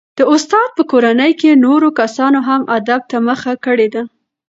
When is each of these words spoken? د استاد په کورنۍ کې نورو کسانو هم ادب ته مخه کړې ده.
د 0.17 0.19
استاد 0.33 0.69
په 0.77 0.83
کورنۍ 0.91 1.31
کې 1.39 1.61
نورو 1.65 1.89
کسانو 1.99 2.39
هم 2.47 2.61
ادب 2.77 3.01
ته 3.11 3.17
مخه 3.27 3.53
کړې 3.65 3.87
ده. 3.93 4.03